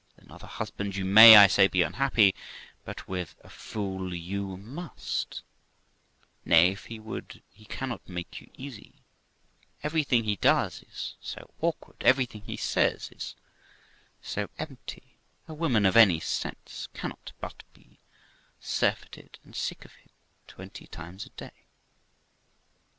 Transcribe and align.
With 0.17 0.25
some 0.25 0.31
other 0.31 0.47
hus 0.47 0.71
bands 0.71 0.97
you 0.97 1.05
may, 1.05 1.35
I 1.37 1.45
say, 1.45 1.67
be 1.67 1.83
unhappy, 1.83 2.33
but 2.85 3.07
with 3.07 3.35
a 3.43 3.49
fool 3.51 4.15
you 4.15 4.57
must; 4.57 5.43
nay, 6.43 6.71
if 6.71 6.85
he 6.85 6.99
would, 6.99 7.43
he 7.53 7.65
cannot 7.65 8.09
make 8.09 8.41
you 8.41 8.49
easy; 8.55 9.03
everything 9.83 10.23
he 10.23 10.37
does 10.37 10.81
is 10.81 11.13
so 11.21 11.51
awkward, 11.61 11.97
everything 12.01 12.41
he 12.41 12.57
says 12.57 13.11
is 13.11 13.35
so 14.23 14.49
empty, 14.57 15.19
a 15.47 15.53
woman 15.53 15.85
of 15.85 15.95
any 15.95 16.19
sense 16.19 16.87
cannot 16.95 17.33
but 17.39 17.61
be 17.75 17.83
THE 17.83 17.89
LIFE 17.89 17.93
OF 17.93 18.03
ROXANA 18.07 18.95
197 19.03 19.27
surfeited 19.37 19.39
and 19.45 19.55
sick 19.55 19.85
of 19.85 19.93
him 19.93 20.09
twenty 20.47 20.87
times 20.87 21.27
a 21.27 21.29
day. 21.29 21.67